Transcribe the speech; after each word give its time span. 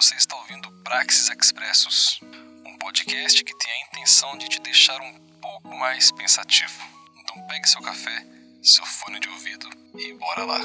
Você 0.00 0.14
está 0.14 0.36
ouvindo 0.36 0.70
Praxis 0.84 1.28
Expressos, 1.28 2.20
um 2.64 2.78
podcast 2.78 3.42
que 3.42 3.52
tem 3.58 3.72
a 3.72 3.86
intenção 3.88 4.38
de 4.38 4.48
te 4.48 4.60
deixar 4.60 4.96
um 5.00 5.12
pouco 5.42 5.76
mais 5.76 6.12
pensativo. 6.12 6.80
Então 7.18 7.44
pegue 7.48 7.68
seu 7.68 7.82
café, 7.82 8.24
seu 8.62 8.86
fone 8.86 9.18
de 9.18 9.28
ouvido 9.28 9.68
e 9.96 10.14
bora 10.14 10.44
lá. 10.44 10.60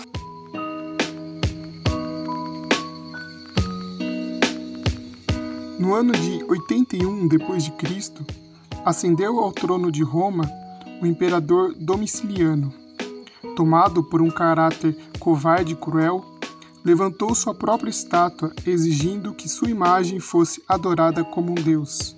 No 5.80 5.96
ano 5.96 6.12
de 6.12 6.44
81 6.44 7.28
depois 7.28 7.64
de 7.64 7.72
Cristo, 7.72 8.24
ascendeu 8.86 9.40
ao 9.40 9.52
trono 9.52 9.92
de 9.92 10.04
Roma 10.04 10.44
o 11.02 11.08
imperador 11.08 11.74
Domiciliano. 11.74 12.72
Tomado 13.56 14.04
por 14.04 14.22
um 14.22 14.30
caráter 14.30 14.96
covarde 15.20 15.74
e 15.74 15.76
cruel, 15.76 16.24
levantou 16.84 17.34
sua 17.34 17.54
própria 17.54 17.90
estátua, 17.90 18.52
exigindo 18.66 19.34
que 19.34 19.48
sua 19.48 19.70
imagem 19.70 20.20
fosse 20.20 20.62
adorada 20.68 21.24
como 21.24 21.52
um 21.52 21.56
deus. 21.56 22.16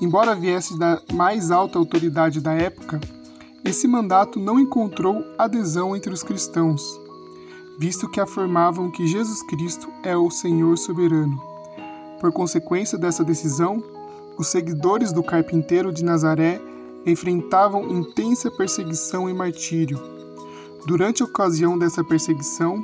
Embora 0.00 0.34
viesse 0.34 0.78
da 0.78 1.00
mais 1.12 1.50
alta 1.50 1.78
autoridade 1.78 2.40
da 2.40 2.52
época, 2.52 3.00
esse 3.64 3.86
mandato 3.86 4.38
não 4.38 4.58
encontrou 4.58 5.24
adesão 5.36 5.94
entre 5.94 6.12
os 6.12 6.22
cristãos, 6.22 6.82
visto 7.78 8.08
que 8.08 8.20
afirmavam 8.20 8.90
que 8.90 9.06
Jesus 9.06 9.42
Cristo 9.42 9.88
é 10.02 10.16
o 10.16 10.30
Senhor 10.30 10.76
soberano. 10.78 11.40
Por 12.20 12.32
consequência 12.32 12.98
dessa 12.98 13.24
decisão, 13.24 13.82
os 14.36 14.48
seguidores 14.48 15.12
do 15.12 15.22
carpinteiro 15.22 15.92
de 15.92 16.04
Nazaré 16.04 16.60
enfrentavam 17.04 17.90
intensa 17.90 18.50
perseguição 18.50 19.28
e 19.28 19.34
martírio. 19.34 20.00
Durante 20.86 21.22
a 21.22 21.26
ocasião 21.26 21.78
dessa 21.78 22.04
perseguição, 22.04 22.82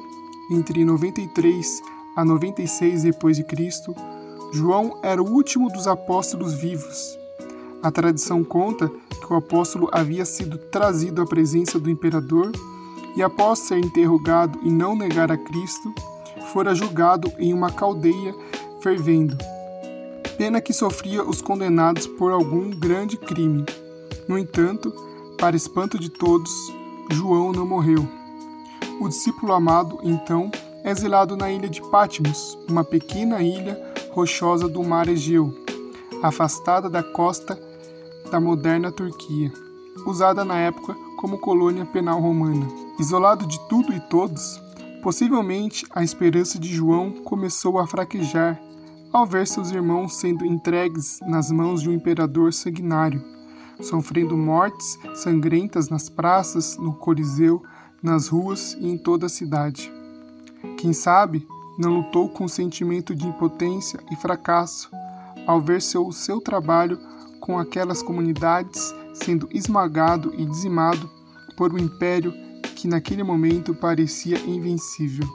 entre 0.51 0.85
93 0.85 1.83
a 2.17 2.25
96 2.25 3.03
depois 3.03 3.37
de 3.37 3.45
Cristo, 3.45 3.95
João 4.53 4.99
era 5.03 5.23
o 5.23 5.29
último 5.29 5.71
dos 5.71 5.89
apóstolos 5.89 6.55
vivos. 6.55 7.19
A 7.83 7.91
tradição 7.91 8.45
conta 8.45 8.89
que 8.89 9.33
o 9.33 9.37
apóstolo 9.37 9.89
havia 9.93 10.25
sido 10.25 10.59
trazido 10.59 11.21
à 11.21 11.27
presença 11.27 11.79
do 11.79 11.91
imperador 11.91 12.53
e, 13.17 13.23
após 13.23 13.59
ser 13.59 13.79
interrogado 13.79 14.59
e 14.63 14.71
não 14.71 14.97
negar 14.97 15.31
a 15.31 15.37
Cristo, 15.37 15.93
fora 16.53 16.75
julgado 16.75 17.33
em 17.39 17.53
uma 17.53 17.71
caldeia 17.71 18.35
fervendo. 18.81 19.37
Pena 20.39 20.61
que 20.61 20.73
sofria 20.73 21.23
os 21.23 21.41
condenados 21.41 22.07
por 22.07 22.33
algum 22.33 22.71
grande 22.71 23.17
crime. 23.17 23.65
No 24.29 24.39
entanto, 24.39 24.93
para 25.39 25.57
espanto 25.57 25.99
de 25.99 26.09
todos, 26.11 26.51
João 27.11 27.53
não 27.53 27.67
morreu. 27.67 28.24
O 29.01 29.09
discípulo 29.09 29.53
amado, 29.53 29.99
então, 30.03 30.51
é 30.83 30.91
exilado 30.91 31.37
na 31.37 31.51
ilha 31.51 31.69
de 31.69 31.83
Patmos, 31.91 32.57
uma 32.69 32.85
pequena 32.85 33.43
ilha 33.43 33.79
rochosa 34.13 34.69
do 34.69 34.83
mar 34.85 35.09
Egeu, 35.09 35.53
afastada 36.23 36.89
da 36.89 37.03
costa 37.03 37.59
da 38.31 38.41
moderna 38.41 38.93
Turquia, 38.93 39.53
usada 40.07 40.45
na 40.45 40.59
época 40.59 40.95
como 41.19 41.39
colônia 41.39 41.85
penal 41.85 42.21
romana. 42.21 42.67
Isolado 42.99 43.47
de 43.47 43.59
tudo 43.69 43.93
e 43.93 44.01
todos, 44.01 44.61
possivelmente 45.03 45.85
a 45.91 46.05
esperança 46.05 46.59
de 46.59 46.73
João 46.73 47.11
começou 47.11 47.79
a 47.79 47.87
fraquejar 47.87 48.61
ao 49.13 49.27
ver 49.27 49.47
seus 49.47 49.71
irmãos 49.71 50.17
sendo 50.17 50.45
entregues 50.45 51.19
nas 51.27 51.51
mãos 51.51 51.83
de 51.83 51.91
um 51.91 51.93
imperador 51.93 52.53
sanguinário, 52.53 53.23
sofrendo 53.81 54.37
mortes 54.37 54.99
sangrentas 55.15 55.89
nas 55.89 56.09
praças, 56.09 56.77
no 56.77 56.95
Coliseu, 56.95 57.63
nas 58.05 58.29
ruas 58.29 58.77
e 58.79 58.87
em 58.87 58.99
toda 58.99 59.25
a 59.25 59.31
cidade. 59.31 59.91
Quem 60.77 60.93
sabe 60.93 61.49
não 61.79 61.91
lutou 61.91 62.29
com 62.29 62.47
sentimento 62.47 63.15
de 63.15 63.27
impotência 63.27 63.99
e 64.13 64.17
fracasso 64.17 64.91
ao 65.47 65.61
ver 65.61 65.81
seu, 65.81 66.13
seu 66.13 66.39
trabalho 66.39 67.01
com 67.41 67.59
aquelas 67.59 68.03
comunidades 68.03 68.95
sendo 69.15 69.49
esmagado 69.51 70.35
e 70.37 70.45
dizimado 70.45 71.11
por 71.57 71.73
um 71.73 71.79
império 71.79 72.33
que 72.77 72.87
naquele 72.87 73.23
momento 73.23 73.75
parecia 73.75 74.39
invencível. 74.39 75.27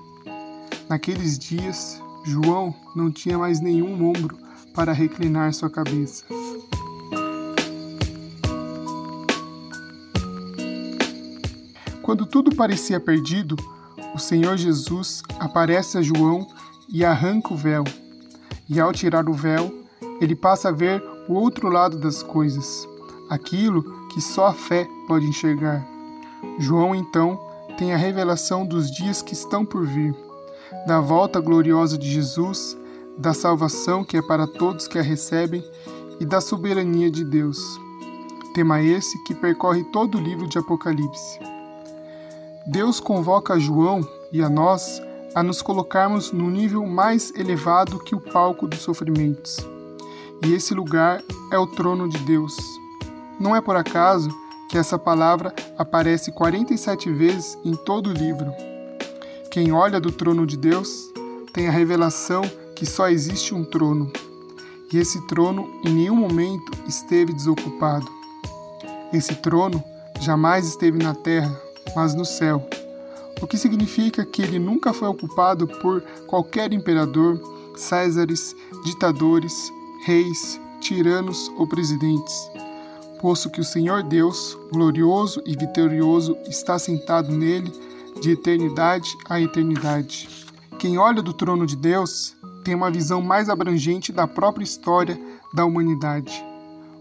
Naqueles 0.88 1.40
dias, 1.40 2.00
João 2.24 2.74
não 2.96 3.12
tinha 3.12 3.38
mais 3.38 3.59
nenhum 3.59 4.07
ombro 4.07 4.38
para 4.75 4.94
reclinar 4.94 5.53
sua 5.53 5.69
cabeça. 5.69 6.25
Quando 12.09 12.25
tudo 12.25 12.56
parecia 12.56 13.00
perdido, 13.00 13.56
o 14.16 14.18
Senhor 14.18 14.58
Jesus 14.58 15.22
aparece 15.40 15.96
a 15.96 16.02
João 16.02 16.47
e 16.92 17.06
arranca 17.06 17.53
o 17.53 17.56
véu. 17.56 17.84
E 18.68 18.80
ao 18.80 18.92
tirar 18.92 19.30
o 19.30 19.34
véu, 19.34 19.72
ele 20.19 20.36
passa 20.36 20.69
a 20.69 20.72
ver 20.72 21.03
o 21.28 21.36
outro 21.36 21.69
lado 21.69 22.00
das 22.00 22.24
coisas, 22.24 22.90
aquilo 23.30 24.08
que 24.08 24.19
só 24.19 24.48
a 24.48 24.53
fé 24.56 24.88
pode 25.08 25.28
enxergar. 25.28 25.88
João 26.58 26.96
então 26.96 27.40
tem 27.78 27.94
a 27.94 27.98
revelação 27.98 28.66
dos 28.66 28.90
dias 28.90 29.22
que 29.22 29.36
estão 29.36 29.64
por 29.64 29.86
vir, 29.86 30.16
da 30.88 31.00
volta 31.00 31.40
gloriosa 31.40 31.96
de 31.96 32.12
Jesus, 32.12 32.75
da 33.19 33.36
salvação 33.36 34.03
que 34.03 34.18
é 34.18 34.22
para 34.24 34.48
todos 34.48 34.88
que 34.88 34.98
a 34.98 35.03
recebem 35.03 35.64
e 36.19 36.25
da 36.25 36.42
soberania 36.42 37.12
de 37.12 37.24
Deus. 37.24 37.80
Tema 38.56 38.81
esse 38.81 39.24
que 39.25 39.36
percorre 39.36 39.84
todo 39.94 40.18
o 40.18 40.22
livro 40.22 40.50
de 40.50 40.58
Apocalipse. 40.58 41.59
Deus 42.72 43.00
convoca 43.00 43.59
João 43.59 44.07
e 44.31 44.44
a 44.44 44.50
nós 44.50 45.02
a 45.34 45.41
nos 45.41 45.59
colocarmos 45.59 46.31
no 46.31 46.52
nível 46.52 46.85
mais 46.85 47.34
elevado 47.34 47.97
que 47.97 48.13
o 48.13 48.22
palco 48.22 48.68
dos 48.68 48.81
sofrimentos. 48.81 49.57
E 50.46 50.53
esse 50.53 50.75
lugar 50.75 51.24
é 51.52 51.57
o 51.57 51.66
trono 51.66 52.07
de 52.07 52.19
Deus. 52.19 52.56
Não 53.40 53.56
é 53.56 53.62
por 53.62 53.75
acaso 53.75 54.30
que 54.69 54.78
essa 54.78 55.00
palavra 55.00 55.52
aparece 55.80 56.31
47 56.31 57.12
vezes 57.12 57.57
em 57.66 57.74
todo 57.74 58.12
o 58.12 58.13
livro. 58.13 58.53
Quem 59.50 59.72
olha 59.72 60.00
do 60.00 60.12
trono 60.12 60.46
de 60.46 60.56
Deus 60.56 61.12
tem 61.51 61.68
a 61.68 61.72
revelação 61.72 62.44
que 62.75 62.86
só 62.86 63.09
existe 63.09 63.51
um 63.56 63.66
trono, 63.66 64.12
e 64.94 64.97
esse 65.00 65.25
trono 65.25 65.68
em 65.84 65.90
nenhum 65.91 66.16
momento 66.16 66.72
esteve 66.88 67.34
desocupado. 67.34 68.07
Esse 69.12 69.34
trono 69.38 69.84
jamais 70.22 70.68
esteve 70.68 71.00
na 71.00 71.16
terra, 71.16 71.69
mas 71.95 72.13
no 72.13 72.25
céu, 72.25 72.67
o 73.41 73.47
que 73.47 73.57
significa 73.57 74.25
que 74.25 74.41
ele 74.41 74.59
nunca 74.59 74.94
foi 74.94 75.07
ocupado 75.07 75.67
por 75.67 76.01
qualquer 76.27 76.73
imperador, 76.73 77.39
césares, 77.75 78.55
ditadores, 78.83 79.72
reis, 80.05 80.59
tiranos 80.81 81.51
ou 81.57 81.67
presidentes, 81.67 82.50
posto 83.22 83.50
que 83.50 83.61
o 83.61 83.66
Senhor 83.66 84.03
Deus, 84.03 84.57
glorioso 84.72 85.41
e 85.45 85.55
vitorioso, 85.55 86.38
está 86.47 86.79
sentado 86.79 87.31
nele 87.31 87.72
de 88.21 88.31
eternidade 88.31 89.09
a 89.29 89.39
eternidade. 89.39 90.27
Quem 90.77 90.97
olha 90.97 91.21
do 91.21 91.33
trono 91.33 91.66
de 91.66 91.75
Deus 91.75 92.35
tem 92.63 92.75
uma 92.75 92.91
visão 92.91 93.21
mais 93.21 93.50
abrangente 93.50 94.11
da 94.11 94.27
própria 94.27 94.63
história 94.63 95.19
da 95.53 95.66
humanidade, 95.66 96.44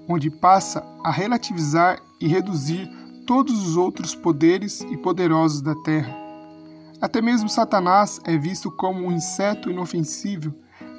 onde 0.09 0.31
passa 0.31 0.85
a 1.05 1.11
relativizar 1.11 2.01
e 2.21 2.27
reduzir 2.27 2.91
todos 3.29 3.53
os 3.63 3.77
outros 3.77 4.15
poderes 4.15 4.81
e 4.91 4.97
poderosos 4.97 5.61
da 5.61 5.75
terra. 5.75 6.17
Até 6.99 7.21
mesmo 7.21 7.47
Satanás 7.47 8.19
é 8.25 8.39
visto 8.39 8.71
como 8.71 9.05
um 9.05 9.13
inseto 9.13 9.71
inofensível 9.71 10.51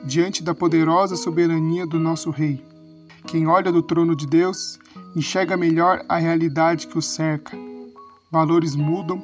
diante 0.05 0.43
da 0.43 0.53
poderosa 0.53 1.15
soberania 1.15 1.87
do 1.87 1.99
nosso 1.99 2.29
Rei. 2.29 2.63
Quem 3.25 3.47
olha 3.47 3.71
do 3.71 3.81
trono 3.81 4.15
de 4.15 4.27
Deus 4.27 4.77
enxerga 5.15 5.57
melhor 5.57 6.05
a 6.07 6.17
realidade 6.19 6.85
que 6.85 6.99
o 6.99 7.01
cerca. 7.01 7.57
Valores 8.31 8.75
mudam, 8.75 9.23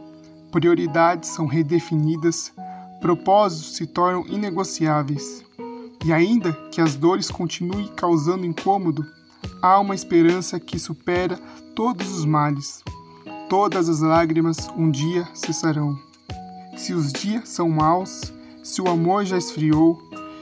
prioridades 0.52 1.30
são 1.30 1.46
redefinidas, 1.46 2.52
propósitos 3.02 3.76
se 3.76 3.86
tornam 3.86 4.26
inegociáveis. 4.26 5.46
E 6.04 6.12
ainda 6.12 6.54
que 6.72 6.82
as 6.82 6.96
dores 6.96 7.30
continuem 7.30 7.88
causando 7.96 8.48
incômodo, 8.48 9.06
há 9.62 9.80
uma 9.80 9.94
esperança 9.94 10.60
que 10.60 10.80
supera 10.80 11.40
todos 11.76 12.12
os 12.12 12.26
males. 12.26 12.84
Todas 13.50 13.88
as 13.88 14.00
lágrimas 14.00 14.58
um 14.76 14.90
dia 14.90 15.28
cessarão. 15.34 16.00
Se 16.76 16.94
os 16.94 17.14
dias 17.14 17.48
são 17.48 17.70
maus, 17.70 18.34
se 18.64 18.82
o 18.82 18.90
amor 18.90 19.24
já 19.24 19.38
esfriou, 19.38 20.02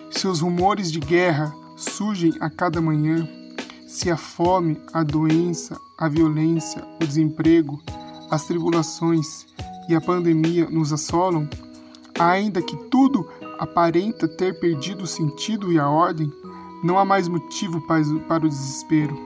se 0.10 0.26
os 0.26 0.40
rumores 0.40 0.90
de 0.90 1.02
guerra 1.02 1.54
surgem 1.76 2.34
a 2.40 2.50
cada 2.50 2.80
manhã, 2.80 3.28
se 3.86 4.10
a 4.10 4.16
fome, 4.16 4.80
a 4.94 5.04
doença, 5.04 5.78
a 5.98 6.08
violência, 6.08 6.82
o 7.02 7.06
desemprego, 7.06 7.82
as 8.32 8.46
tribulações 8.46 9.46
e 9.90 9.96
a 9.96 10.02
pandemia 10.02 10.70
nos 10.70 10.94
assolam, 10.94 11.48
ainda 12.18 12.62
que 12.62 12.78
tudo 12.90 13.28
aparenta 13.60 14.30
ter 14.30 14.60
perdido 14.60 15.04
o 15.04 15.08
sentido 15.08 15.74
e 15.74 15.78
a 15.78 15.90
ordem, 15.90 16.32
não 16.82 16.98
há 16.98 17.04
mais 17.04 17.28
motivo 17.28 17.82
para 17.82 18.46
o 18.46 18.50
desespero. 18.50 19.18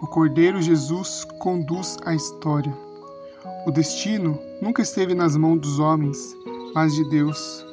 O 0.00 0.06
Cordeiro 0.06 0.62
Jesus 0.62 1.26
conduz 1.40 1.96
a 2.04 2.14
história. 2.14 2.87
O 3.68 3.70
destino 3.70 4.38
nunca 4.62 4.80
esteve 4.80 5.14
nas 5.14 5.36
mãos 5.36 5.60
dos 5.60 5.78
homens, 5.78 6.34
mas 6.74 6.94
de 6.94 7.06
Deus. 7.10 7.66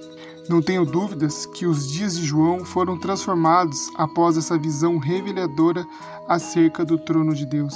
Não 0.49 0.61
tenho 0.61 0.85
dúvidas 0.85 1.45
que 1.45 1.65
os 1.65 1.89
dias 1.89 2.17
de 2.17 2.25
João 2.25 2.65
foram 2.65 2.99
transformados 2.99 3.89
após 3.95 4.35
essa 4.35 4.57
visão 4.57 4.97
reveladora 4.97 5.87
acerca 6.27 6.83
do 6.83 6.97
trono 6.97 7.33
de 7.33 7.45
Deus. 7.45 7.73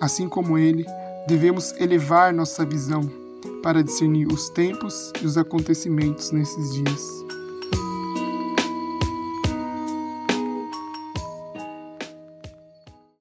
Assim 0.00 0.28
como 0.28 0.58
ele, 0.58 0.84
devemos 1.28 1.70
elevar 1.80 2.34
nossa 2.34 2.66
visão 2.66 3.08
para 3.62 3.84
discernir 3.84 4.26
os 4.26 4.50
tempos 4.50 5.12
e 5.22 5.24
os 5.24 5.38
acontecimentos 5.38 6.32
nesses 6.32 6.74
dias. 6.74 7.24